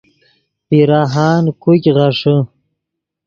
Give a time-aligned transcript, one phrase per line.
[0.67, 2.35] پیراہان کوګ غیݰے